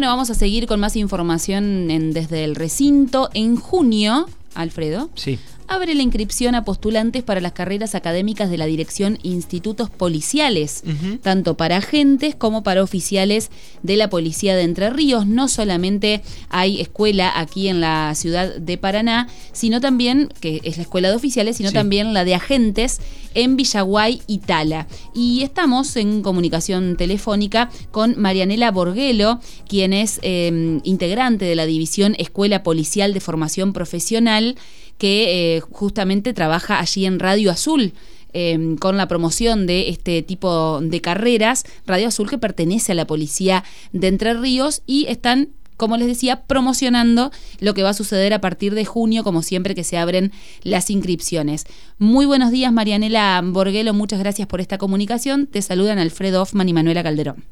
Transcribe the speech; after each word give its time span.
Bueno, 0.00 0.12
vamos 0.12 0.30
a 0.30 0.34
seguir 0.34 0.66
con 0.66 0.80
más 0.80 0.96
información 0.96 1.90
en, 1.90 2.14
desde 2.14 2.44
el 2.44 2.54
recinto. 2.54 3.28
En 3.34 3.56
junio, 3.56 4.24
Alfredo. 4.54 5.10
Sí 5.14 5.38
abre 5.70 5.94
la 5.94 6.02
inscripción 6.02 6.56
a 6.56 6.64
postulantes 6.64 7.22
para 7.22 7.40
las 7.40 7.52
carreras 7.52 7.94
académicas 7.94 8.50
de 8.50 8.58
la 8.58 8.66
Dirección 8.66 9.20
Institutos 9.22 9.88
Policiales, 9.88 10.82
tanto 11.22 11.56
para 11.56 11.76
agentes 11.76 12.34
como 12.34 12.64
para 12.64 12.82
oficiales 12.82 13.50
de 13.84 13.94
la 13.94 14.10
Policía 14.10 14.56
de 14.56 14.62
Entre 14.62 14.90
Ríos. 14.90 15.28
No 15.28 15.46
solamente 15.46 16.22
hay 16.48 16.80
escuela 16.80 17.32
aquí 17.36 17.68
en 17.68 17.80
la 17.80 18.12
ciudad 18.16 18.56
de 18.56 18.78
Paraná, 18.78 19.28
sino 19.52 19.80
también, 19.80 20.30
que 20.40 20.60
es 20.64 20.76
la 20.76 20.82
escuela 20.82 21.08
de 21.08 21.14
oficiales, 21.14 21.58
sino 21.58 21.70
también 21.70 22.14
la 22.14 22.24
de 22.24 22.34
agentes 22.34 23.00
en 23.34 23.56
Villaguay 23.56 24.22
y 24.26 24.38
Tala. 24.38 24.88
Y 25.14 25.42
estamos 25.44 25.94
en 25.94 26.22
comunicación 26.22 26.96
telefónica 26.96 27.70
con 27.92 28.20
Marianela 28.20 28.72
Borguelo, 28.72 29.38
quien 29.68 29.92
es 29.92 30.18
eh, 30.22 30.80
integrante 30.82 31.44
de 31.44 31.54
la 31.54 31.66
División 31.66 32.16
Escuela 32.18 32.64
Policial 32.64 33.14
de 33.14 33.20
Formación 33.20 33.72
Profesional 33.72 34.56
que 35.00 35.56
eh, 35.56 35.60
justamente 35.60 36.34
trabaja 36.34 36.78
allí 36.78 37.06
en 37.06 37.18
Radio 37.18 37.50
Azul. 37.50 37.94
Em, 38.32 38.76
con 38.76 38.96
la 38.96 39.08
promoción 39.08 39.66
de 39.66 39.88
este 39.88 40.22
tipo 40.22 40.80
de 40.80 41.00
carreras, 41.00 41.64
Radio 41.84 42.06
Azul 42.06 42.30
que 42.30 42.38
pertenece 42.38 42.92
a 42.92 42.94
la 42.94 43.04
policía 43.04 43.64
de 43.92 44.06
Entre 44.06 44.34
Ríos 44.34 44.82
y 44.86 45.06
están 45.08 45.48
como 45.76 45.96
les 45.96 46.08
decía, 46.08 46.42
promocionando 46.42 47.30
lo 47.58 47.72
que 47.72 47.82
va 47.82 47.88
a 47.88 47.94
suceder 47.94 48.34
a 48.34 48.40
partir 48.42 48.74
de 48.74 48.84
junio, 48.84 49.24
como 49.24 49.40
siempre 49.40 49.74
que 49.74 49.82
se 49.82 49.96
abren 49.96 50.30
las 50.62 50.90
inscripciones. 50.90 51.64
Muy 51.98 52.26
buenos 52.26 52.50
días, 52.50 52.70
Marianela 52.70 53.40
Borguelo, 53.42 53.94
muchas 53.94 54.18
gracias 54.18 54.46
por 54.46 54.60
esta 54.60 54.76
comunicación. 54.76 55.46
Te 55.46 55.62
saludan 55.62 55.98
Alfredo 55.98 56.42
Hoffman 56.42 56.68
y 56.68 56.74
Manuela 56.74 57.02
Calderón. 57.02 57.46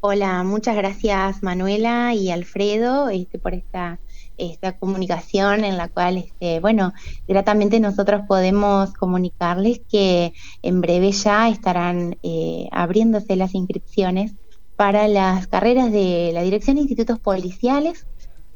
Hola, 0.00 0.42
muchas 0.42 0.76
gracias 0.76 1.42
Manuela 1.42 2.14
y 2.14 2.30
Alfredo 2.30 3.08
este, 3.10 3.38
por 3.38 3.54
esta 3.54 4.00
esta 4.38 4.76
comunicación 4.78 5.64
en 5.64 5.76
la 5.76 5.88
cual, 5.88 6.18
este, 6.18 6.60
bueno, 6.60 6.92
gratamente 7.26 7.80
nosotros 7.80 8.22
podemos 8.26 8.92
comunicarles 8.94 9.80
que 9.90 10.32
en 10.62 10.80
breve 10.80 11.12
ya 11.12 11.48
estarán 11.48 12.16
eh, 12.22 12.68
abriéndose 12.72 13.36
las 13.36 13.54
inscripciones 13.54 14.34
para 14.76 15.08
las 15.08 15.46
carreras 15.46 15.90
de 15.90 16.30
la 16.34 16.42
Dirección 16.42 16.76
de 16.76 16.82
Institutos 16.82 17.18
Policiales. 17.18 18.06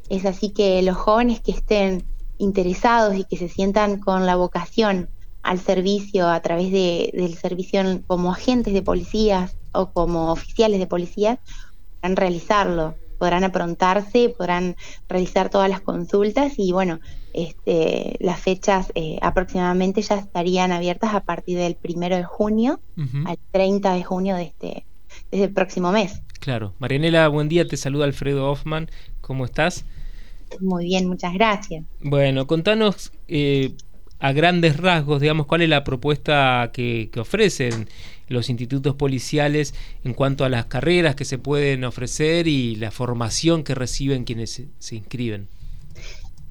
Es 0.09 0.27
así 0.27 0.51
que 0.51 0.83
los 0.83 0.97
jóvenes 0.97 1.41
que 1.41 1.53
estén 1.53 2.05
interesados 2.39 3.17
y 3.17 3.25
que 3.25 3.37
se 3.37 3.49
sientan 3.49 3.99
con 3.99 4.27
la 4.27 4.37
vocación 4.37 5.09
al 5.43 5.59
servicio 5.59 6.29
a 6.29 6.41
través 6.41 6.71
de, 6.71 7.11
del 7.15 7.35
servicio 7.35 7.83
como 8.07 8.33
agentes 8.33 8.75
de 8.75 8.83
policías 8.83 9.57
o 9.73 9.91
como 9.91 10.33
oficiales 10.33 10.81
de 10.81 10.87
policías, 10.87 11.39
podrán 12.01 12.17
realizarlo 12.17 12.95
podrán 13.21 13.45
aprontarse, 13.45 14.31
podrán 14.31 14.77
realizar 15.07 15.51
todas 15.51 15.69
las 15.69 15.83
consultas 15.83 16.55
y 16.57 16.73
bueno, 16.73 17.01
este, 17.35 18.17
las 18.19 18.41
fechas 18.41 18.91
eh, 18.95 19.19
aproximadamente 19.21 20.01
ya 20.01 20.17
estarían 20.17 20.73
abiertas 20.73 21.13
a 21.13 21.21
partir 21.21 21.59
del 21.59 21.77
primero 21.77 22.17
de 22.17 22.25
junio 22.25 22.81
al 23.27 23.39
30 23.53 23.95
de 23.95 24.03
junio 24.03 24.37
de 24.37 24.45
este, 24.45 24.87
desde 25.31 25.45
el 25.45 25.53
próximo 25.53 25.93
mes. 25.93 26.23
Claro. 26.41 26.73
Marianela, 26.79 27.29
buen 27.29 27.51
día, 27.51 27.69
te 27.69 27.77
saluda 27.77 28.07
Alfredo 28.07 28.51
Hoffman, 28.51 28.91
¿cómo 29.21 29.45
estás? 29.45 29.85
Muy 30.59 30.87
bien, 30.87 31.07
muchas 31.07 31.35
gracias. 31.35 31.85
Bueno, 32.01 32.47
contanos 32.47 33.13
eh, 33.29 33.75
a 34.19 34.33
grandes 34.33 34.79
rasgos, 34.79 35.21
digamos, 35.21 35.45
cuál 35.45 35.61
es 35.61 35.69
la 35.69 35.85
propuesta 35.85 36.71
que, 36.73 37.11
que 37.13 37.21
ofrecen 37.21 37.87
los 38.31 38.49
institutos 38.49 38.95
policiales 38.95 39.75
en 40.05 40.15
cuanto 40.15 40.45
a 40.45 40.49
las 40.49 40.65
carreras 40.67 41.17
que 41.17 41.27
se 41.27 41.37
pueden 41.37 41.85
ofrecer 41.85 42.49
y 42.49 42.77
la 42.77 42.91
formación 42.91 43.65
que 43.65 43.75
reciben 43.75 44.25
quienes 44.25 44.63
se, 44.79 44.95
inscriben. 44.97 45.49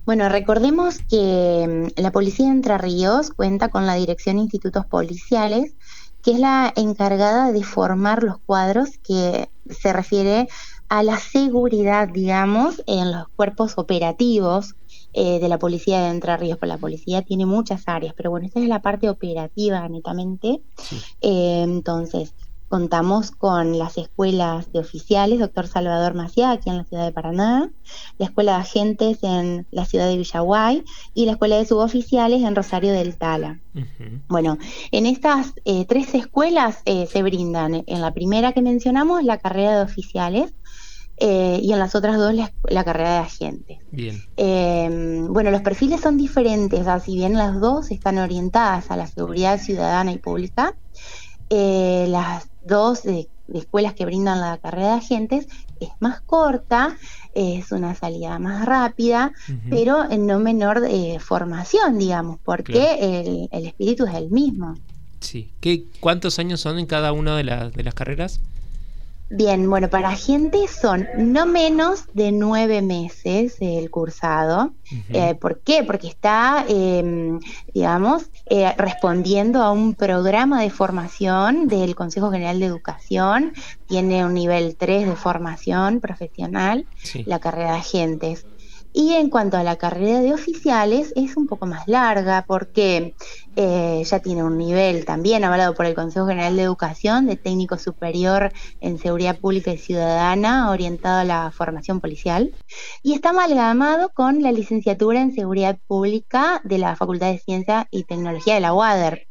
Bueno, 0.05 0.29
recordemos 0.29 0.99
que 1.09 1.91
mm, 1.97 2.01
la 2.01 2.11
Policía 2.11 2.45
de 2.45 2.51
Entre 2.51 2.77
Ríos 2.77 3.31
cuenta 3.31 3.69
con 3.69 3.87
la 3.87 3.95
Dirección 3.95 4.35
de 4.35 4.43
Institutos 4.43 4.85
Policiales, 4.85 5.73
que 6.21 6.31
es 6.31 6.39
la 6.39 6.73
encargada 6.75 7.51
de 7.53 7.63
formar 7.63 8.23
los 8.23 8.37
cuadros 8.39 8.89
que 9.01 9.49
se 9.69 9.93
refiere 9.93 10.49
a 10.89 11.01
la 11.01 11.17
seguridad, 11.17 12.09
digamos, 12.09 12.83
en 12.87 13.11
los 13.11 13.29
cuerpos 13.29 13.73
operativos 13.77 14.75
eh, 15.13 15.39
de 15.39 15.49
la 15.49 15.57
policía 15.57 16.01
de 16.01 16.09
Entre 16.09 16.37
Ríos, 16.37 16.57
porque 16.59 16.73
la 16.73 16.77
policía 16.77 17.23
tiene 17.23 17.45
muchas 17.45 17.83
áreas, 17.87 18.13
pero 18.15 18.29
bueno, 18.29 18.45
esta 18.45 18.59
es 18.59 18.67
la 18.67 18.81
parte 18.81 19.09
operativa 19.09 19.87
netamente. 19.89 20.61
Eh, 21.21 21.61
entonces, 21.63 22.35
contamos 22.67 23.31
con 23.31 23.79
las 23.79 23.97
escuelas 23.97 24.71
de 24.71 24.79
oficiales, 24.79 25.39
doctor 25.39 25.67
Salvador 25.67 26.13
Maciá, 26.13 26.51
aquí 26.51 26.69
en 26.69 26.77
la 26.77 26.83
ciudad 26.83 27.05
de 27.05 27.11
Paraná, 27.11 27.71
la 28.19 28.25
escuela 28.27 28.53
de 28.53 28.61
agentes 28.61 29.23
en 29.23 29.65
la 29.71 29.85
ciudad 29.85 30.07
de 30.07 30.17
Villaguay 30.17 30.83
y 31.15 31.25
la 31.25 31.31
escuela 31.31 31.57
de 31.57 31.65
suboficiales 31.65 32.43
en 32.43 32.55
Rosario 32.55 32.93
del 32.93 33.17
Tala. 33.17 33.59
Bueno, 34.27 34.59
en 34.91 35.07
estas 35.07 35.53
eh, 35.65 35.85
tres 35.85 36.13
escuelas 36.13 36.83
se 36.85 37.23
brindan, 37.23 37.83
en 37.87 38.01
la 38.01 38.13
primera 38.13 38.51
que 38.53 38.61
mencionamos, 38.61 39.23
la 39.23 39.39
carrera 39.39 39.77
de 39.77 39.83
oficiales, 39.83 40.53
eh, 41.21 41.59
y 41.61 41.73
en 41.73 41.79
las 41.79 41.95
otras 41.95 42.17
dos 42.17 42.33
la, 42.33 42.83
carrera 42.85 43.15
de 43.15 43.19
agente. 43.19 43.79
Bien. 43.91 44.23
Em, 44.37 45.27
bueno, 45.27 45.51
los 45.51 45.61
perfiles 45.61 45.99
son 45.99 46.17
diferentes, 46.17 46.85
si 47.03 47.15
bien 47.15 47.33
las 47.33 47.59
dos 47.59 47.91
están 47.91 48.17
orientadas 48.19 48.89
a 48.89 48.95
la 48.95 49.05
seguridad 49.05 49.59
ciudadana 49.59 50.13
y 50.13 50.17
pública, 50.17 50.75
eh, 51.49 52.05
las 52.07 52.47
dos 52.65 53.03
de, 53.03 53.27
escuelas 53.53 53.95
que 53.95 54.05
brindan 54.05 54.39
la 54.39 54.59
carrera 54.59 54.91
de 54.91 54.97
agentes 54.99 55.47
es 55.81 55.89
más 55.99 56.21
corta, 56.21 56.95
es 57.33 57.73
una 57.73 57.95
salida 57.95 58.39
más 58.39 58.65
rápida, 58.65 59.33
pero 59.69 60.09
en 60.09 60.25
no 60.25 60.39
menor 60.39 60.79
de 60.79 61.19
formación, 61.19 61.97
digamos, 61.97 62.39
porque 62.45 63.47
el, 63.51 63.65
espíritu 63.65 64.05
es 64.05 64.13
el 64.13 64.29
mismo. 64.29 64.75
Sí. 65.19 65.51
¿Qué, 65.59 65.85
¿Cuántos 65.99 66.39
años 66.39 66.61
son 66.61 66.79
en 66.79 66.85
cada 66.85 67.11
una 67.11 67.35
de, 67.35 67.43
de 67.43 67.83
las 67.83 67.93
carreras? 67.93 68.39
Bien, 69.31 69.69
bueno, 69.69 69.89
para 69.89 70.15
gente 70.15 70.67
son 70.67 71.07
no 71.17 71.45
menos 71.45 72.05
de 72.13 72.31
nueve 72.31 72.81
meses 72.81 73.57
el 73.59 73.91
cursado. 73.91 74.73
Eh, 75.09 75.35
¿Por 75.35 75.59
qué? 75.59 75.83
Porque 75.83 76.07
está, 76.07 76.65
em, 76.67 77.39
digamos, 77.71 78.31
eh, 78.47 78.73
respondiendo 78.75 79.61
a 79.61 79.71
un 79.71 79.93
programa 79.93 80.63
de 80.63 80.71
formación 80.71 81.67
del 81.67 81.93
Consejo 81.93 82.31
General 82.31 82.59
de 82.59 82.65
Educación. 82.65 83.53
Tiene 83.87 84.25
un 84.25 84.33
nivel 84.33 84.75
3 84.75 85.07
de 85.07 85.15
formación 85.15 85.99
profesional, 85.99 86.87
la 87.25 87.39
carrera 87.39 87.73
de 87.73 87.77
agentes. 87.77 88.47
Y 88.99 89.13
en 89.13 89.29
cuanto 89.29 89.55
a 89.55 89.63
la 89.63 89.77
carrera 89.77 90.19
de 90.19 90.33
oficiales, 90.33 91.13
es 91.15 91.37
un 91.37 91.47
poco 91.47 91.65
más 91.65 91.87
larga 91.87 92.43
porque 92.45 93.15
eh, 93.55 94.03
ya 94.05 94.19
tiene 94.19 94.43
un 94.43 94.57
nivel 94.57 95.05
también 95.05 95.45
avalado 95.45 95.73
por 95.73 95.85
el 95.85 95.95
Consejo 95.95 96.27
General 96.27 96.53
de 96.53 96.63
Educación 96.63 97.25
de 97.25 97.37
técnico 97.37 97.77
superior 97.77 98.51
en 98.81 98.99
seguridad 98.99 99.39
pública 99.39 99.71
y 99.71 99.77
ciudadana 99.77 100.69
orientado 100.69 101.19
a 101.19 101.23
la 101.23 101.49
formación 101.51 102.01
policial. 102.01 102.53
Y 103.01 103.13
está 103.13 103.29
amalgamado 103.29 104.09
con 104.09 104.43
la 104.43 104.51
licenciatura 104.51 105.21
en 105.21 105.33
seguridad 105.33 105.79
pública 105.87 106.59
de 106.65 106.79
la 106.79 106.97
Facultad 106.97 107.31
de 107.31 107.39
Ciencia 107.39 107.87
y 107.91 108.03
Tecnología 108.03 108.55
de 108.55 108.59
la 108.59 108.73
UADER. 108.73 109.29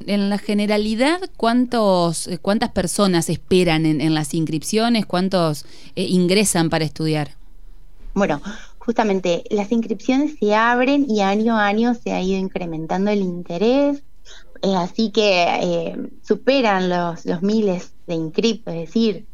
En 0.00 0.28
la 0.28 0.36
generalidad, 0.36 1.20
¿cuántos, 1.38 2.28
¿cuántas 2.42 2.68
personas 2.72 3.30
esperan 3.30 3.86
en, 3.86 4.14
las 4.14 4.34
inscripciones? 4.34 5.06
¿Cuántos 5.06 5.64
eh, 5.94 6.02
ingresan 6.02 6.68
para 6.68 6.84
estudiar? 6.84 7.45
Bueno, 8.16 8.40
justamente 8.78 9.44
las 9.50 9.70
inscripciones 9.70 10.38
se 10.40 10.54
abren 10.54 11.04
y 11.06 11.20
año 11.20 11.58
a 11.58 11.66
año 11.66 11.92
se 11.92 12.12
ha 12.12 12.22
ido 12.22 12.38
incrementando 12.38 13.10
el 13.10 13.20
interés, 13.20 14.04
eh, 14.62 14.74
así 14.74 15.10
que 15.10 15.44
eh, 15.60 16.10
superan 16.22 16.88
los, 16.88 17.26
los 17.26 17.42
miles 17.42 17.92
de 18.06 18.14
inscriptos, 18.14 18.72
es 18.72 18.80
decir, 18.80 19.26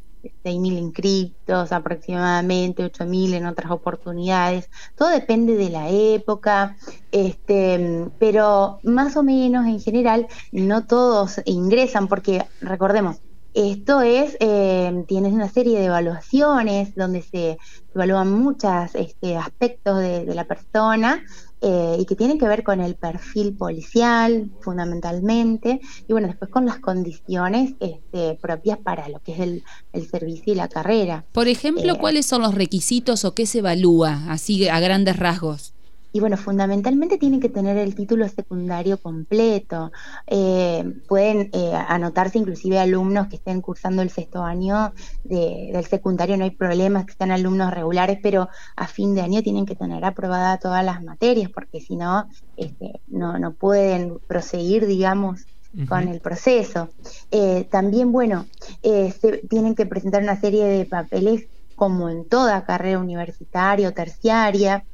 6.000 0.45 0.79
inscriptos 0.79 1.71
aproximadamente, 1.71 2.85
8.000 2.85 3.35
en 3.35 3.47
otras 3.47 3.71
oportunidades, 3.71 4.69
todo 4.97 5.11
depende 5.11 5.55
de 5.55 5.71
la 5.71 5.89
época, 5.89 6.77
este, 7.13 8.09
pero 8.19 8.81
más 8.83 9.17
o 9.17 9.23
menos 9.23 9.65
en 9.67 9.79
general 9.79 10.27
no 10.51 10.87
todos 10.87 11.41
ingresan 11.45 12.09
porque 12.09 12.45
recordemos, 12.61 13.21
esto 13.55 14.01
es, 14.01 14.37
eh, 14.41 15.05
tienes 15.07 15.33
una 15.33 15.49
serie 15.49 15.79
de 15.79 15.87
evaluaciones 15.87 16.95
donde 16.95 17.23
se 17.23 17.59
evalúan 17.95 18.33
muchos 18.33 18.95
este, 18.95 19.37
aspectos 19.37 19.99
de, 19.99 20.33
la 20.35 20.45
persona 20.45 21.23
eh, 21.61 21.97
y 21.99 22.07
que 22.07 22.17
tienen 22.17 22.39
que 22.39 22.49
ver 22.49 22.63
con 22.63 22.81
el 22.81 22.95
perfil 22.95 23.55
policial 23.55 24.51
fundamentalmente 24.63 25.81
y 26.09 26.13
bueno, 26.13 26.29
después 26.29 26.51
con 26.51 26.65
las 26.65 26.79
condiciones 26.79 27.75
este, 27.81 28.39
propias 28.41 28.79
para 28.79 29.09
lo 29.09 29.19
que 29.21 29.33
es 29.33 29.41
el, 29.41 29.63
servicio 30.11 30.55
y 30.55 30.57
la 30.57 30.69
carrera. 30.69 31.25
Por 31.33 31.49
ejemplo, 31.49 31.95
eh, 31.95 31.99
¿cuáles 31.99 32.25
son 32.27 32.43
los 32.43 32.55
requisitos 32.55 33.25
o 33.25 33.35
qué 33.35 33.45
se 33.45 33.59
evalúa 33.59 34.23
así 34.31 34.69
a 34.69 34.81
grandes 34.81 35.19
rasgos? 35.19 35.72
Y 36.13 36.21
bueno, 36.21 36.37
fundamentalmente 36.37 37.17
tienen 37.17 37.41
que 37.41 37.49
tener 37.49 37.79
el 37.79 37.95
título 37.95 38.29
secundario 38.29 38.99
completo. 38.99 39.93
Eh, 40.27 40.85
pueden 41.09 41.49
eh, 41.53 41.73
anotarse 41.89 42.39
inclusive 42.39 42.79
alumnos 42.79 43.29
que 43.29 43.37
estén 43.37 43.63
cursando 43.63 44.03
el 44.03 44.11
sexto 44.11 44.43
año 44.43 44.93
del 45.25 45.85
secundario, 45.87 46.37
no 46.37 46.45
hay 46.45 46.51
problemas, 46.51 47.07
que 47.07 47.15
sean 47.15 47.31
alumnos 47.31 47.73
regulares, 47.73 48.19
pero 48.23 48.51
a 48.77 48.87
fin 48.87 49.15
de 49.15 49.23
año 49.23 49.43
tienen 49.43 49.65
que 49.65 49.75
tener 49.75 50.05
aprobada 50.05 50.59
todas 50.59 50.85
las 50.85 51.03
materias, 51.03 51.51
porque 51.51 51.81
si 51.81 51.97
no, 51.97 52.29
este, 52.59 53.01
no, 53.09 53.39
no 53.39 53.53
pueden 53.55 54.19
proseguir, 54.27 54.87
digamos, 54.87 55.47
con 55.89 56.09
el 56.09 56.21
proceso. 56.21 56.91
Eh, 57.31 57.67
también, 57.71 58.13
bueno, 58.13 58.45
se, 58.83 59.39
tienen 59.49 59.75
que 59.75 59.87
presentar 59.87 60.23
una 60.23 60.39
serie 60.39 60.67
de 60.67 60.85
papeles 60.85 61.47
como 61.75 62.11
en 62.11 62.29
toda 62.29 62.65
carrera 62.67 62.99
universitaria 62.99 63.89
o 63.89 63.93
terciaria, 63.93 64.85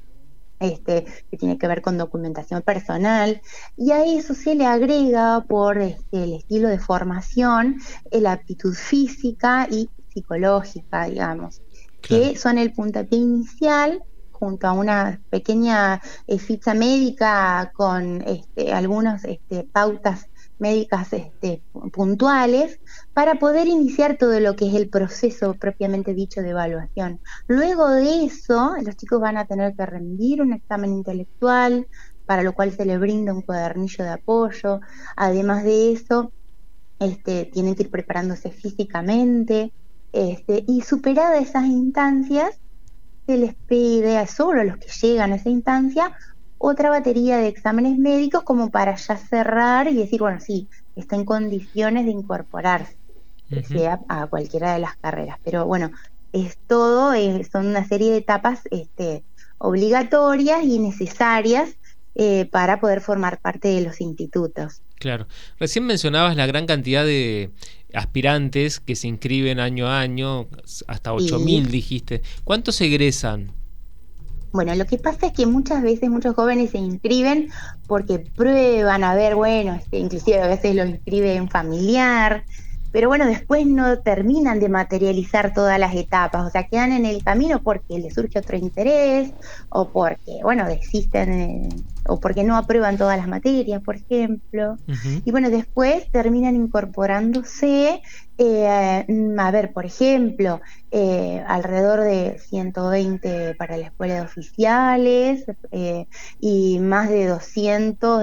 este, 0.61 1.05
que 1.31 1.37
tiene 1.37 1.59
que 1.59 1.69
ver 1.69 1.83
con 1.83 1.99
documentación 1.99 2.63
personal, 2.63 3.41
y 3.77 3.93
a 3.93 4.05
eso 4.05 4.35
se 4.35 4.55
le 4.55 4.67
agrega 4.67 5.45
por 5.49 5.79
este, 5.79 6.25
el 6.25 6.35
estilo 6.35 6.69
de 6.69 6.79
formación 6.79 7.77
la 8.11 8.33
aptitud 8.33 8.75
física 8.75 9.67
y 9.71 9.89
psicológica, 10.13 11.05
digamos, 11.05 11.63
que 12.01 12.37
son 12.37 12.59
el 12.59 12.73
puntapié 12.73 13.19
inicial 13.19 14.03
junto 14.39 14.69
a 14.69 14.73
una 14.73 15.21
pequeña 15.31 16.01
eh, 16.27 16.39
ficha 16.39 16.73
médica 16.73 17.73
con 17.75 18.23
este, 18.23 18.73
algunas 18.73 19.25
este, 19.25 19.65
pautas 19.65 20.28
médicas 20.59 21.13
este, 21.13 21.63
puntuales 21.93 22.81
para 23.13 23.37
poder 23.37 23.67
iniciar 23.67 24.17
todo 24.19 24.41
lo 24.41 24.57
que 24.57 24.69
es 24.69 24.75
el 24.75 24.89
proceso 24.89 25.55
propiamente 25.55 26.15
dicho 26.15 26.43
de 26.43 26.51
evaluación. 26.51 27.21
Luego 27.47 27.89
de 27.89 28.25
eso, 28.25 28.75
los 28.83 28.97
chicos 28.97 29.21
van 29.21 29.37
a 29.37 29.47
tener 29.47 29.75
que 29.75 29.87
rendir 29.87 30.43
un 30.43 30.53
examen 30.53 30.93
intelectual, 30.93 31.87
para 32.27 32.43
lo 32.43 32.53
cual 32.53 32.73
se 32.73 32.85
les 32.85 33.01
brinda 33.01 33.33
un 33.33 33.43
cuadernillo 33.43 34.05
de 34.05 34.11
apoyo. 34.11 34.81
Además 35.17 35.65
de 35.65 35.93
eso, 35.93 36.33
este, 36.99 37.47
tienen 37.47 37.75
que 37.75 37.85
ir 37.85 37.91
preparándose 37.91 38.51
físicamente 38.51 39.73
este, 40.13 40.65
y 40.67 40.83
superada 40.83 41.39
esas 41.39 41.67
instancias, 41.67 42.61
se 43.27 43.37
les 43.37 43.55
pide 43.55 44.17
a 44.17 44.27
solo 44.27 44.65
los 44.65 44.79
que 44.79 44.89
llegan 44.89 45.33
a 45.33 45.37
esa 45.37 45.51
instancia 45.51 46.17
otra 46.59 46.91
batería 46.91 47.39
de 47.39 47.49
exámenes 47.49 47.99
médicos 47.99 48.43
como 48.43 48.71
para 48.71 48.97
ya 48.97 49.17
cerrar 49.17 49.89
y 49.89 49.95
decir, 49.95 50.21
bueno, 50.21 50.41
sí, 50.41 50.69
está 50.97 51.17
en 51.17 51.25
condiciones 51.25 52.05
de 52.05 52.11
incorporarse, 52.11 52.97
sea 53.69 54.01
a 54.09 54.27
cualquiera 54.27 54.75
de 54.75 54.81
las 54.81 54.97
carreras. 54.97 55.39
Pero 55.45 55.67
bueno, 55.67 55.91
es 56.33 56.59
todo, 56.67 57.13
son 57.51 57.69
una 57.69 57.87
serie 57.87 58.11
de 58.11 58.19
etapas 58.19 58.61
este, 58.71 59.23
obligatorias 59.59 60.65
y 60.65 60.79
necesarias 60.79 61.71
eh, 62.15 62.49
para 62.51 62.81
poder 62.81 63.01
formar 63.01 63.39
parte 63.39 63.69
de 63.69 63.81
los 63.81 64.01
institutos. 64.01 64.83
Claro. 64.97 65.27
Recién 65.61 65.87
mencionabas 65.87 66.37
la 66.37 66.47
gran 66.47 66.67
cantidad 66.67 67.05
de 67.05 67.51
aspirantes 67.95 68.81
que 68.81 68.97
se 68.97 69.07
inscriben 69.07 69.61
año 69.61 69.87
a 69.87 70.01
año, 70.01 70.49
hasta 70.89 71.13
8.000 71.13 71.67
dijiste. 71.67 72.23
¿Cuántos 72.45 72.81
egresan? 72.81 73.53
Bueno, 74.53 74.75
lo 74.75 74.87
que 74.87 74.99
pasa 74.99 75.27
es 75.27 75.33
que 75.33 75.47
muchas 75.47 75.83
veces 75.83 76.09
muchos 76.09 76.35
jóvenes 76.35 76.71
se 76.71 76.79
inscriben 76.79 77.51
porque 77.87 78.19
prueban 78.19 79.05
a 79.05 79.15
ver, 79.15 79.35
bueno, 79.35 79.75
este, 79.75 79.99
inclusive 79.99 80.41
a 80.41 80.49
veces 80.49 80.75
lo 80.75 80.85
inscribe 80.87 81.41
un 81.41 81.51
familiar, 81.51 82.45
pero 82.91 83.09
bueno, 83.09 83.27
después 83.27 83.67
no 83.67 83.99
terminan 83.99 84.61
de 84.61 84.71
materializar 84.71 85.53
todas 85.53 85.79
las 85.79 85.95
etapas, 85.95 86.47
o 86.47 86.51
sea, 86.51 86.67
quedan 86.67 86.93
en 86.93 87.05
el 87.05 87.23
camino 87.23 87.63
porque 87.63 87.99
les 87.99 88.15
surge 88.15 88.39
otro 88.39 88.57
interés 88.57 89.35
o 89.69 89.91
porque, 89.91 90.41
bueno, 90.43 90.67
desisten 90.67 91.33
eh, 91.33 91.69
o 92.09 92.19
porque 92.19 92.43
no 92.43 92.57
aprueban 92.57 92.97
todas 92.97 93.19
las 93.19 93.29
materias, 93.29 93.83
por 93.83 93.97
ejemplo. 93.97 94.77
Y 95.25 95.31
bueno, 95.31 95.51
después 95.51 96.11
terminan 96.11 96.57
incorporándose, 96.57 98.03
eh, 98.39 99.05
a 99.39 99.51
ver, 99.51 99.73
por 99.73 99.85
ejemplo, 99.85 100.61
eh, 100.91 101.45
alrededor 101.47 102.01
de 102.01 102.39
120 102.39 103.55
para 103.57 103.77
la 103.77 103.89
escuela 103.89 104.15
de 104.15 104.21
oficiales 104.23 105.45
y 106.41 106.79
más 106.81 107.11
de 107.11 107.27
200 107.27 108.23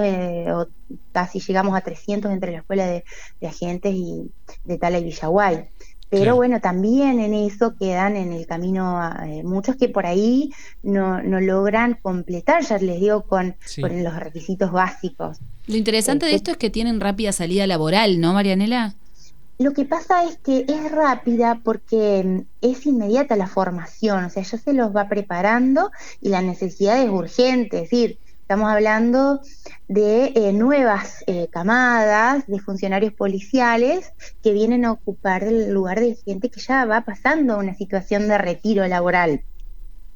o 0.52 0.66
casi 1.12 1.40
llegamos 1.40 1.76
a 1.76 1.80
300 1.80 2.30
entre 2.32 2.52
la 2.52 2.58
escuela 2.58 2.86
de, 2.86 3.04
agentes 3.46 3.94
y 3.94 4.32
de 4.64 4.78
Tala 4.78 4.98
y 4.98 5.04
Villaguay. 5.04 5.68
Pero 6.08 6.36
bueno, 6.36 6.60
también 6.60 7.18
en 7.18 7.34
eso 7.34 7.74
quedan 7.76 8.16
en 8.16 8.32
el 8.32 8.46
camino 8.46 9.00
eh, 9.24 9.42
muchos 9.42 9.76
que 9.76 9.88
por 9.88 10.06
ahí 10.06 10.52
no, 10.82 11.20
no, 11.22 11.40
logran 11.40 11.98
completar, 12.00 12.64
ya 12.64 12.78
les 12.78 13.00
digo, 13.00 13.22
con, 13.22 13.56
los 13.76 14.16
requisitos 14.16 14.70
básicos. 14.70 15.38
Lo 15.66 15.76
interesante 15.76 16.26
de 16.26 16.34
esto 16.34 16.52
es 16.52 16.56
que 16.56 16.70
tienen 16.70 17.00
rápida 17.00 17.32
salida 17.32 17.66
laboral, 17.66 18.20
¿no, 18.20 18.32
Marianela? 18.32 18.94
Lo 19.58 19.72
que 19.72 19.84
pasa 19.84 20.24
es 20.24 20.36
que 20.36 20.66
es 20.68 20.92
rápida 20.92 21.60
porque 21.64 22.22
mm, 22.24 22.40
es 22.60 22.86
inmediata 22.86 23.36
la 23.36 23.46
formación, 23.46 24.24
o 24.24 24.30
sea, 24.30 24.42
ya 24.42 24.58
se 24.58 24.72
los 24.74 24.94
va 24.94 25.08
preparando 25.08 25.90
y 26.20 26.28
la 26.28 26.42
necesidad 26.42 27.02
es 27.02 27.08
urgente, 27.08 27.78
es 27.78 27.90
decir, 27.90 28.18
Estamos 28.46 28.70
hablando 28.70 29.40
de 29.88 30.26
eh, 30.36 30.52
nuevas 30.52 31.24
eh, 31.26 31.48
camadas 31.50 32.46
de 32.46 32.60
funcionarios 32.60 33.12
policiales 33.12 34.12
que 34.40 34.52
vienen 34.52 34.84
a 34.84 34.92
ocupar 34.92 35.42
el 35.42 35.72
lugar 35.72 35.98
de 35.98 36.14
gente 36.14 36.48
que 36.48 36.60
ya 36.60 36.84
va 36.84 37.00
pasando 37.00 37.58
una 37.58 37.74
situación 37.74 38.28
de 38.28 38.38
retiro 38.38 38.86
laboral. 38.86 39.42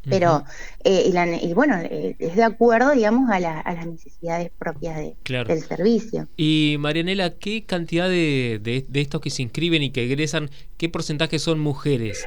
Pero, 0.09 0.45
eh, 0.85 1.13
y, 1.43 1.53
bueno, 1.55 1.77
es 1.83 2.37
de 2.37 2.45
acuerdo, 2.45 2.93
digamos, 2.93 3.29
a, 3.33 3.41
las 3.41 3.87
necesidades 3.87 4.53
propias 4.57 4.97
del 4.97 5.63
servicio. 5.63 6.29
Y 6.37 6.77
Marianela, 6.79 7.31
¿qué 7.31 7.65
cantidad 7.65 8.09
de, 8.09 8.61
de 8.89 9.01
estos 9.01 9.21
que 9.21 9.31
se 9.31 9.43
inscriben 9.43 9.83
y 9.83 9.91
que 9.91 10.05
egresan, 10.05 10.51
qué 10.77 10.89
porcentaje 10.89 11.41
son 11.41 11.59
mujeres? 11.59 12.25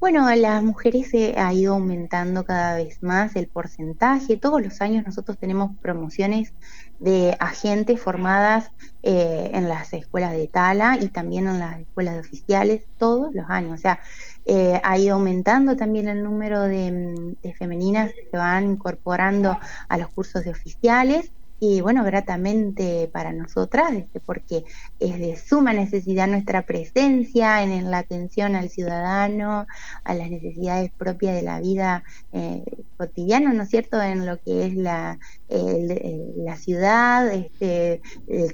Bueno, 0.00 0.34
las 0.34 0.62
mujeres 0.62 1.10
se 1.10 1.38
ha 1.38 1.52
ido 1.52 1.74
aumentando 1.74 2.42
cada 2.46 2.74
vez 2.74 3.02
más 3.02 3.36
el 3.36 3.48
porcentaje. 3.48 4.38
Todos 4.38 4.62
los 4.62 4.80
años 4.80 5.04
nosotros 5.04 5.36
tenemos 5.36 5.76
promociones 5.82 6.54
de 6.98 7.36
agentes 7.38 8.00
formadas 8.00 8.70
eh, 9.02 9.50
en 9.52 9.68
las 9.68 9.92
escuelas 9.92 10.32
de 10.32 10.48
Tala 10.48 10.96
y 10.98 11.08
también 11.08 11.48
en 11.48 11.58
las 11.58 11.80
escuelas 11.80 12.14
de 12.14 12.20
oficiales, 12.20 12.84
todos 12.96 13.34
los 13.34 13.50
años. 13.50 13.74
O 13.74 13.76
sea, 13.76 14.00
eh, 14.46 14.80
ha 14.82 14.96
ido 14.96 15.16
aumentando 15.16 15.76
también 15.76 16.08
el 16.08 16.24
número 16.24 16.62
de, 16.62 17.36
de 17.42 17.54
femeninas 17.54 18.10
que 18.14 18.26
se 18.30 18.38
van 18.38 18.70
incorporando 18.70 19.58
a 19.86 19.98
los 19.98 20.08
cursos 20.08 20.44
de 20.44 20.50
oficiales 20.50 21.30
y 21.60 21.82
bueno, 21.82 22.02
gratamente 22.04 23.08
para 23.12 23.32
nosotras, 23.32 23.92
este, 23.92 24.18
porque 24.18 24.64
es 24.98 25.18
de 25.18 25.36
suma 25.36 25.74
necesidad 25.74 26.26
nuestra 26.26 26.62
presencia 26.62 27.62
en, 27.62 27.90
la 27.90 27.98
atención 27.98 28.56
al 28.56 28.70
ciudadano, 28.70 29.66
a 30.04 30.14
las 30.14 30.30
necesidades 30.30 30.90
propias 30.96 31.34
de 31.36 31.42
la 31.42 31.60
vida 31.60 32.02
eh, 32.32 32.64
cotidiana, 32.96 33.52
¿no 33.52 33.64
es 33.64 33.68
cierto?, 33.68 34.00
en 34.00 34.26
lo 34.26 34.40
que 34.40 34.66
es 34.66 34.74
la, 34.74 35.18
la 35.48 36.56
ciudad, 36.56 37.32
este, 37.32 38.00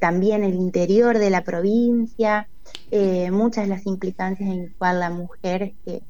también 0.01 0.43
el 0.43 0.55
interior 0.55 1.19
de 1.19 1.31
la 1.31 1.45
provincia, 1.45 2.49
eh, 2.91 3.31
muchas 3.31 3.69
las 3.69 3.87
implicancias 3.87 4.49
en 4.49 4.75
cual 4.79 5.01
la 5.01 5.11
mujer 5.11 5.63
este, 5.63 6.03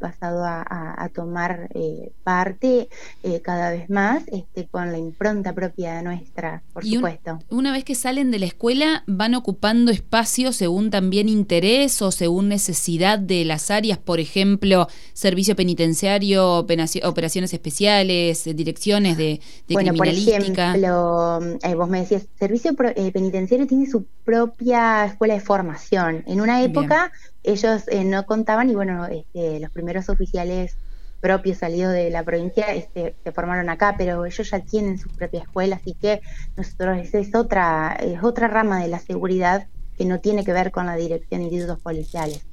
pasado 0.00 0.44
a, 0.44 1.08
tomar 1.14 1.68
eh, 1.74 2.12
parte 2.24 2.88
eh, 3.22 3.40
cada 3.42 3.70
vez 3.70 3.90
más 3.90 4.22
este, 4.28 4.66
con 4.66 4.90
la 4.92 4.98
impronta 4.98 5.52
propia 5.52 6.02
nuestra, 6.02 6.62
por 6.72 6.84
supuesto. 6.84 7.38
una 7.50 7.72
vez 7.72 7.84
que 7.84 7.94
salen 7.94 8.30
de 8.30 8.38
la 8.38 8.46
escuela, 8.46 9.04
van 9.06 9.34
ocupando 9.34 9.90
espacio 9.90 10.52
según 10.52 10.90
también 10.90 11.28
interés 11.28 12.00
o 12.02 12.10
según 12.10 12.48
necesidad 12.48 13.18
de 13.18 13.44
las 13.44 13.70
áreas, 13.70 13.98
por 13.98 14.20
ejemplo, 14.20 14.88
servicio 15.12 15.54
penitenciario, 15.56 16.58
operaciones 16.58 17.52
especiales, 17.52 18.44
direcciones 18.44 19.16
de, 19.16 19.40
de 19.68 19.74
bueno, 19.74 19.94
por 19.94 20.08
ejemplo, 20.08 21.40
eh, 21.62 21.74
vos 21.74 21.88
me 21.88 22.00
decías, 22.00 22.26
servicio 22.38 22.74
penitenciario 22.74 23.66
tiene 23.66 23.86
su 23.86 24.04
propia 24.24 25.04
escuela 25.06 25.34
de 25.34 25.40
formación. 25.40 26.22
En 26.26 26.40
una 26.40 26.62
época 26.62 27.12
ellos 27.42 27.88
eh, 27.88 28.04
no 28.04 28.26
contaban 28.26 28.70
y 28.70 28.74
bueno, 28.74 29.06
este, 29.06 29.60
los 29.60 29.70
primeros 29.70 30.08
oficiales 30.08 30.76
propios 31.20 31.58
salidos 31.58 31.92
de 31.92 32.10
la 32.10 32.24
provincia 32.24 32.72
este, 32.72 33.14
se 33.22 33.32
formaron 33.32 33.68
acá, 33.68 33.94
pero 33.96 34.24
ellos 34.24 34.50
ya 34.50 34.60
tienen 34.60 34.98
su 34.98 35.08
propia 35.10 35.42
escuela, 35.42 35.76
así 35.76 35.94
que 35.94 36.20
nosotros 36.56 36.98
esa 36.98 37.18
es 37.18 37.34
otra, 37.34 37.96
es 38.00 38.22
otra 38.22 38.48
rama 38.48 38.80
de 38.80 38.88
la 38.88 38.98
seguridad 38.98 39.66
que 39.96 40.06
no 40.06 40.18
tiene 40.20 40.44
que 40.44 40.52
ver 40.52 40.70
con 40.70 40.86
la 40.86 40.96
dirección 40.96 41.40
de 41.40 41.46
institutos 41.48 41.80
policiales. 41.80 42.49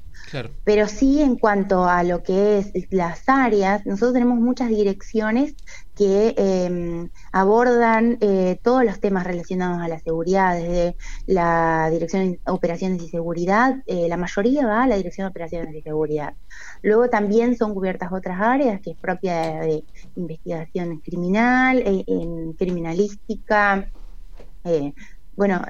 Pero 0.63 0.87
sí 0.87 1.21
en 1.21 1.37
cuanto 1.37 1.85
a 1.85 2.03
lo 2.03 2.21
que 2.21 2.59
es 2.59 2.73
las 2.91 3.23
áreas, 3.27 3.85
nosotros 3.85 4.13
tenemos 4.13 4.39
muchas 4.39 4.69
direcciones 4.69 5.55
que 5.95 6.35
em, 6.37 7.09
abordan 7.31 8.17
eh, 8.21 8.59
todos 8.61 8.83
los 8.83 8.99
temas 8.99 9.25
relacionados 9.25 9.81
a 9.81 9.87
la 9.87 9.99
seguridad, 9.99 10.55
desde 10.55 10.95
la 11.25 11.89
Dirección 11.91 12.31
de 12.33 12.39
Operaciones 12.45 13.01
y 13.01 13.09
Seguridad, 13.09 13.77
eh, 13.87 14.07
la 14.07 14.17
mayoría 14.17 14.67
va 14.67 14.83
a 14.83 14.87
la 14.87 14.97
Dirección 14.97 15.25
de 15.25 15.29
Operaciones 15.29 15.73
y 15.73 15.81
Seguridad. 15.81 16.33
Luego 16.83 17.09
también 17.09 17.57
son 17.57 17.73
cubiertas 17.73 18.11
otras 18.11 18.39
áreas, 18.39 18.79
que 18.81 18.91
es 18.91 18.97
propia 18.97 19.61
de, 19.61 19.83
investigación 20.15 20.99
criminal, 20.99 21.79
eh, 21.79 22.03
en 22.05 22.53
criminalística, 22.53 23.89
bueno, 25.37 25.61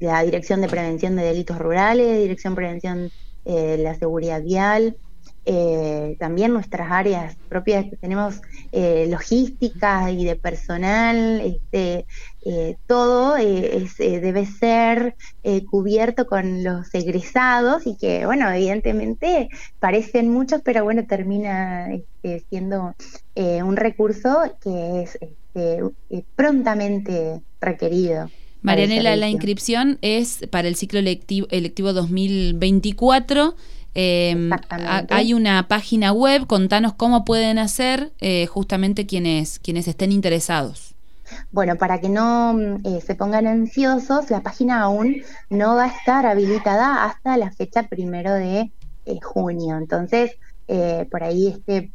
la 0.00 0.22
Dirección 0.22 0.60
de 0.60 0.68
Prevención 0.68 1.16
de 1.16 1.22
Delitos 1.22 1.56
Rurales, 1.58 2.18
Dirección 2.18 2.52
de 2.52 2.56
Prevención 2.56 3.10
de 3.54 3.78
la 3.78 3.94
Seguridad 3.94 4.42
Vial, 4.42 4.96
eh, 5.50 6.16
también 6.18 6.52
nuestras 6.52 6.92
áreas 6.92 7.34
propias 7.48 7.86
que 7.86 7.96
tenemos 7.96 8.42
eh, 8.70 9.06
logísticas 9.08 10.10
y 10.12 10.26
de 10.26 10.36
personal, 10.36 11.40
este, 11.40 12.04
eh, 12.44 12.76
todo 12.86 13.36
debe 13.36 14.44
ser 14.44 15.16
cubierto 15.70 16.26
con 16.26 16.62
los 16.62 16.94
egresados 16.94 17.86
y 17.86 17.96
que, 17.96 18.26
bueno, 18.26 18.50
evidentemente 18.50 19.48
parecen 19.80 20.28
muchos, 20.28 20.60
pero 20.62 20.84
bueno, 20.84 21.06
termina 21.06 21.94
este, 21.94 22.44
siendo 22.50 22.94
un 23.34 23.76
recurso 23.76 24.54
que 24.60 25.02
es 25.02 25.18
este, 25.20 25.80
prontamente 26.36 27.40
requerido. 27.58 28.28
Marianela, 28.62 29.16
la 29.16 29.28
inscripción 29.28 29.98
es 30.02 30.46
para 30.50 30.68
el 30.68 30.76
ciclo 30.76 30.98
electivo, 30.98 31.46
electivo 31.50 31.92
2024. 31.92 33.54
Eh, 34.00 34.50
hay 35.10 35.34
una 35.34 35.66
página 35.66 36.12
web, 36.12 36.46
contanos 36.46 36.92
cómo 36.94 37.24
pueden 37.24 37.58
hacer 37.58 38.12
eh, 38.20 38.46
justamente 38.46 39.06
quienes, 39.06 39.58
quienes 39.58 39.88
estén 39.88 40.12
interesados. 40.12 40.94
Bueno, 41.50 41.76
para 41.76 42.00
que 42.00 42.08
no 42.08 42.54
mm, 42.54 42.86
eh, 42.86 43.00
se 43.04 43.14
pongan 43.14 43.46
ansiosos, 43.46 44.30
la 44.30 44.40
página 44.40 44.82
aún 44.82 45.16
no 45.50 45.74
va 45.74 45.84
a 45.84 45.88
estar 45.88 46.26
habilitada 46.26 47.04
hasta 47.04 47.36
la 47.36 47.50
fecha 47.50 47.88
primero 47.88 48.34
de 48.34 48.70
eh, 49.06 49.18
junio. 49.20 49.76
Entonces, 49.76 50.32
por 51.10 51.24
ahí 51.24 51.48
este 51.48 51.90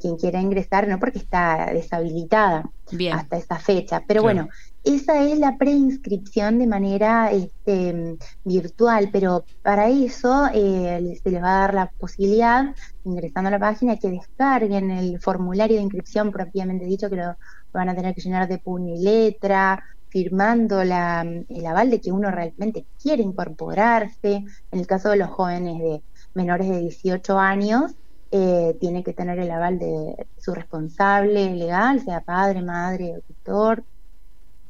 quien 0.00 0.16
quiera 0.16 0.40
ingresar, 0.40 0.88
no 0.88 0.98
porque 0.98 1.18
está 1.18 1.68
deshabilitada 1.74 2.70
hasta 3.12 3.36
esa 3.36 3.58
fecha. 3.58 4.02
Pero 4.06 4.22
bueno, 4.22 4.48
esa 4.84 5.22
es 5.24 5.38
la 5.38 5.56
preinscripción 5.56 6.58
de 6.58 6.66
manera 6.66 7.32
este, 7.32 8.18
virtual, 8.44 9.08
pero 9.10 9.46
para 9.62 9.88
eso 9.88 10.46
eh, 10.52 11.18
se 11.22 11.30
les 11.30 11.42
va 11.42 11.56
a 11.56 11.60
dar 11.60 11.74
la 11.74 11.90
posibilidad, 11.90 12.74
ingresando 13.04 13.48
a 13.48 13.52
la 13.52 13.58
página, 13.58 13.96
que 13.96 14.10
descarguen 14.10 14.90
el 14.90 15.18
formulario 15.20 15.78
de 15.78 15.84
inscripción 15.84 16.30
propiamente 16.30 16.84
dicho, 16.84 17.08
que 17.08 17.16
lo, 17.16 17.34
van 17.72 17.88
a 17.88 17.94
tener 17.94 18.14
que 18.14 18.20
llenar 18.20 18.46
de 18.46 18.58
puño 18.58 18.94
y 18.94 19.02
letra, 19.02 19.82
firmando 20.10 20.82
el 20.82 20.92
aval 20.92 21.90
de 21.90 22.00
que 22.00 22.12
uno 22.12 22.30
realmente 22.30 22.84
quiere 23.02 23.22
incorporarse. 23.22 24.44
En 24.70 24.78
el 24.78 24.86
caso 24.86 25.08
de 25.08 25.16
los 25.16 25.30
jóvenes 25.30 25.78
de 25.78 26.02
menores 26.34 26.68
de 26.68 26.80
18 26.80 27.38
años, 27.38 27.94
eh, 28.30 28.76
tiene 28.80 29.02
que 29.02 29.14
tener 29.14 29.38
el 29.38 29.50
aval 29.50 29.78
de 29.78 30.26
su 30.38 30.54
responsable 30.54 31.54
legal, 31.54 32.00
sea 32.00 32.20
padre, 32.20 32.62
madre 32.62 33.16
o 33.16 33.20
tutor 33.22 33.82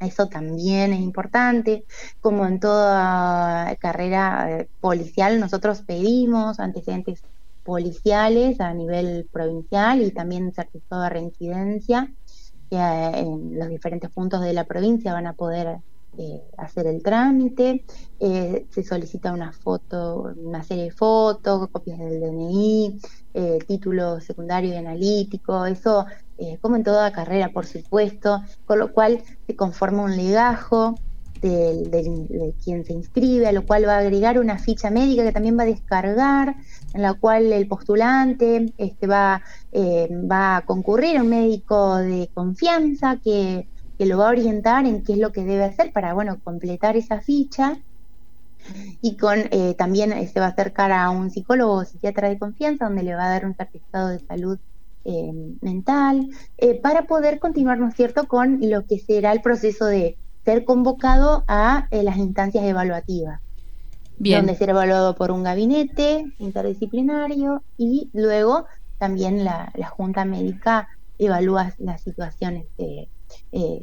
eso 0.01 0.29
también 0.29 0.93
es 0.93 1.01
importante. 1.01 1.85
Como 2.21 2.47
en 2.47 2.61
toda 2.61 3.75
carrera 3.77 4.61
eh, 4.61 4.69
policial, 4.81 5.41
nosotros 5.41 5.83
pedimos 5.83 6.61
antecedentes 6.61 7.23
policiales 7.63 8.61
a 8.61 8.75
nivel 8.75 9.29
provincial 9.33 10.03
y 10.03 10.11
también 10.11 10.53
certificado 10.53 11.03
de 11.03 11.11
reincidencia, 11.11 12.13
que 12.71 12.77
eh, 12.77 13.21
en 13.21 13.59
los 13.59 13.69
diferentes 13.69 14.11
puntos 14.11 14.43
de 14.43 14.53
la 14.53 14.65
provincia 14.65 15.13
van 15.13 15.27
a 15.27 15.33
poder 15.33 15.79
eh, 16.19 16.43
hacer 16.59 16.87
el 16.87 17.03
trámite. 17.03 17.85
se 18.19 18.83
solicita 18.85 19.33
una 19.33 19.53
foto, 19.53 20.33
una 20.37 20.63
serie 20.63 20.85
de 20.85 20.91
fotos, 20.91 21.69
copias 21.71 21.99
del 21.99 22.21
DNI, 22.21 23.01
título 23.67 24.21
secundario 24.21 24.73
y 24.75 24.77
analítico. 24.77 25.67
Eso 25.67 26.07
eh, 26.39 26.59
como 26.61 26.77
en 26.77 26.85
toda 26.85 27.13
carrera, 27.13 27.51
por 27.51 27.67
supuesto, 27.67 28.43
con 28.67 28.79
lo 28.79 28.93
cual 28.93 29.23
se 29.47 29.55
conforma 29.55 30.03
un 30.03 30.17
legajo 30.17 30.97
de 31.49 32.55
quien 32.65 32.85
se 32.85 32.93
inscribe, 32.93 33.47
a 33.47 33.53
lo 33.53 33.67
cual 33.67 33.87
va 33.87 33.97
a 33.97 33.99
agregar 33.99 34.39
una 34.39 34.59
ficha 34.59 34.91
médica 34.91 35.25
que 35.25 35.33
también 35.33 35.59
va 35.59 35.65
a 35.65 35.67
descargar, 35.67 36.57
en 36.95 37.03
la 37.03 37.15
cual 37.15 37.53
el 37.53 37.69
postulante 37.69 38.73
este, 38.79 39.07
va, 39.07 39.43
eh, 39.73 40.09
va 40.11 40.57
a 40.57 40.61
concurrir 40.63 41.19
a 41.19 41.23
un 41.23 41.29
médico 41.29 41.97
de 41.97 42.31
confianza 42.33 43.19
que, 43.23 43.69
lo 43.99 44.19
va 44.19 44.27
a 44.27 44.31
orientar 44.31 44.85
en 44.85 45.03
qué 45.03 45.15
es 45.15 45.19
lo 45.19 45.33
que 45.33 45.45
debe 45.45 45.65
hacer 45.65 45.91
para, 45.93 46.13
bueno, 46.13 46.39
completar 46.43 46.97
esa 46.97 47.21
ficha. 47.21 47.79
Y 49.01 49.17
con 49.17 49.39
eh, 49.51 49.75
también 49.79 50.11
se 50.29 50.41
va 50.41 50.47
a 50.47 50.51
acercar 50.51 50.93
a 50.93 51.09
un 51.11 51.31
psicólogo 51.31 51.75
o 51.75 51.85
psiquiatra 51.85 52.29
de 52.29 52.39
confianza 52.39 52.87
donde 52.87 53.03
le 53.03 53.15
va 53.15 53.27
a 53.27 53.31
dar 53.31 53.47
un 53.47 53.55
certificado 53.55 54.09
de 54.09 54.19
salud 54.21 54.59
eh, 55.05 55.33
mental, 55.61 56.31
eh, 56.57 56.81
para 56.81 57.03
poder 57.03 57.39
continuar, 57.39 57.79
¿no 57.79 57.89
es 57.89 57.95
cierto?, 57.95 58.27
con 58.27 58.59
lo 58.63 58.87
que 58.87 58.99
será 58.99 59.33
el 59.33 59.43
proceso 59.43 59.87
de 59.87 60.17
ser 60.45 60.65
convocado 60.65 61.45
a 61.47 61.89
eh, 61.91 62.03
las 62.03 62.17
instancias 62.17 62.65
evaluativas. 62.65 63.41
Donde 64.19 64.55
será 64.55 64.73
evaluado 64.73 65.17
por 65.17 65.31
un 65.33 65.43
gabinete 65.43 66.25
interdisciplinario 66.39 67.65
y 67.77 68.09
luego 68.13 68.67
también 68.99 69.45
la, 69.45 69.73
Junta 69.91 70.25
Médica 70.25 70.89
evalúa 71.19 71.75
las 71.79 72.01
situaciones 72.01 72.67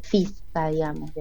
físicas, 0.03 0.71
digamos, 0.71 1.11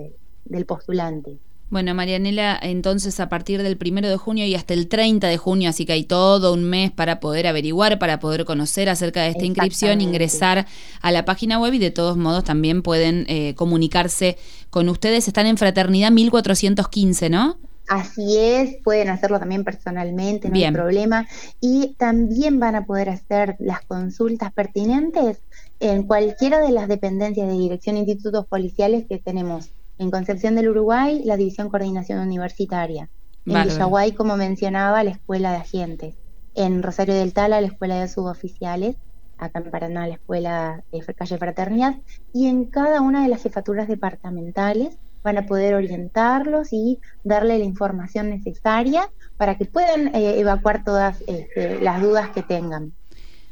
del 0.45 0.65
postulante. 0.65 1.39
Bueno, 1.71 1.95
Marianela, 1.95 2.59
entonces 2.61 3.21
a 3.21 3.29
partir 3.29 3.63
del 3.63 3.77
primero 3.77 4.09
de 4.09 4.17
junio 4.17 4.45
y 4.45 4.57
hasta 4.57 4.75
el 4.75 4.89
30 4.89 5.29
de 5.29 5.37
junio, 5.37 5.71
así 5.71 5.87
que 5.87 5.93
hay 5.93 6.03
todo 6.03 6.53
un 6.53 6.65
mes 6.65 6.91
para 6.91 7.21
poder 7.21 7.47
averiguar, 7.47 8.01
para 8.01 8.19
poder 8.19 8.45
conocer 8.45 8.89
acerca 8.89 9.23
de 9.23 9.29
esta 9.29 9.45
inscripción, 9.45 10.01
ingresar 10.01 10.67
a 11.01 11.13
la 11.13 11.25
página 11.25 11.61
web 11.61 11.75
y 11.75 11.79
de 11.79 11.93
todos 11.93 12.17
modos 12.17 12.43
también 12.43 12.83
pueden 12.83 13.25
eh, 13.29 13.55
comunicarse 13.55 14.37
con 14.71 14.89
ustedes. 14.89 15.29
Están 15.29 15.47
en 15.47 15.57
Fraternidad 15.57 16.11
1415, 16.11 17.31
¿no? 17.31 17.57
Así 17.87 18.37
es, 18.37 18.77
pueden 18.83 19.09
hacerlo 19.09 19.39
también 19.39 19.63
personalmente, 19.63 20.49
no 20.49 20.57
hay 20.57 20.73
problema. 20.73 21.29
Y 21.61 21.95
también 21.99 22.59
van 22.59 22.75
a 22.75 22.85
poder 22.85 23.11
hacer 23.11 23.55
las 23.61 23.83
consultas 23.83 24.53
pertinentes 24.53 25.39
en 25.79 26.03
cualquiera 26.03 26.61
de 26.61 26.73
las 26.73 26.89
dependencias 26.89 27.47
de 27.47 27.57
dirección 27.57 27.95
de 27.95 28.01
institutos 28.01 28.45
policiales 28.47 29.07
que 29.09 29.19
tenemos 29.19 29.71
en 30.01 30.11
Concepción 30.11 30.55
del 30.55 30.71
Uruguay, 30.71 31.21
la 31.27 31.37
División 31.37 31.69
Coordinación 31.69 32.21
Universitaria. 32.21 33.11
En 33.45 33.65
Villaguay, 33.65 34.13
como 34.13 34.35
mencionaba, 34.39 35.05
la 35.05 35.11
Escuela 35.11 35.53
de 35.53 35.59
Agentes. 35.59 36.15
En 36.55 36.83
Rosario 36.83 37.15
del 37.15 37.35
Tala, 37.35 37.61
la 37.61 37.67
Escuela 37.67 38.01
de 38.01 38.09
Suboficiales. 38.09 38.97
Acá 39.37 39.59
en 39.59 39.71
Paraná, 39.71 40.07
la 40.07 40.15
Escuela 40.15 40.83
de 40.91 41.15
Calle 41.15 41.37
Fraternidad. 41.37 41.97
Y 42.33 42.47
en 42.47 42.65
cada 42.65 43.03
una 43.03 43.23
de 43.23 43.29
las 43.29 43.43
jefaturas 43.43 43.89
departamentales 43.89 44.97
van 45.23 45.37
a 45.37 45.45
poder 45.45 45.75
orientarlos 45.75 46.73
y 46.73 46.99
darle 47.23 47.59
la 47.59 47.65
información 47.65 48.31
necesaria 48.31 49.11
para 49.37 49.59
que 49.59 49.67
puedan 49.67 50.15
eh, 50.15 50.41
evacuar 50.41 50.83
todas 50.83 51.23
este, 51.27 51.79
las 51.79 52.01
dudas 52.01 52.31
que 52.31 52.43
tengan. 52.43 52.95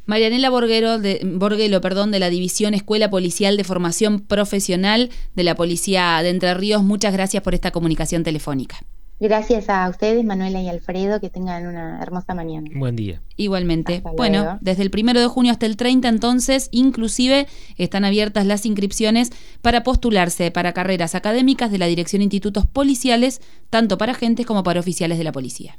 Marianela 0.09 0.49
Borguero 0.49 0.99
de, 0.99 1.21
Borguelo 1.23 1.83
perdón, 1.83 2.11
de 2.11 2.19
la 2.19 2.31
División 2.31 2.73
Escuela 2.73 3.11
Policial 3.11 3.59
de 3.59 3.65
Formación 3.65 4.21
Profesional 4.21 5.11
de 5.35 5.45
la 5.45 5.55
Policía 5.55 6.19
de 6.23 6.31
Entre 6.31 6.55
Ríos, 6.55 6.83
muchas 6.83 7.13
gracias 7.13 7.43
por 7.43 7.55
esta 7.55 7.73
comunicación 7.73 8.25
telefónica. 8.25 8.79
Gracias 9.21 9.69
a 9.69 9.87
ustedes, 9.91 10.25
Manuela 10.25 10.63
y 10.63 10.69
Alfredo, 10.71 11.21
que 11.21 11.29
tengan 11.29 11.67
una 11.67 12.01
hermosa 12.01 12.35
mañana. 12.35 12.71
Buen 12.75 12.97
día. 12.97 13.21
Igualmente. 13.37 14.01
bueno, 14.17 14.59
desde 14.63 14.83
el 14.83 14.91
primero 14.91 15.21
de 15.21 15.27
junio 15.27 15.53
hasta 15.53 15.67
el 15.67 15.77
30, 15.77 16.09
entonces, 16.09 16.71
inclusive 16.71 17.47
están 17.77 18.07
abiertas 18.07 18.47
las 18.47 18.65
inscripciones 18.65 19.31
para 19.61 19.83
postularse 19.83 20.51
para 20.51 20.73
carreras 20.73 21.17
académicas 21.17 21.71
de 21.71 21.77
la 21.77 21.87
Dirección 21.87 22.21
de 22.21 22.25
Institutos 22.25 22.65
Policiales, 22.65 23.43
tanto 23.69 23.99
para 23.99 24.13
agentes 24.13 24.47
como 24.47 24.63
para 24.63 24.81
oficiales 24.81 25.19
de 25.19 25.25
la 25.25 25.33
policía. 25.33 25.79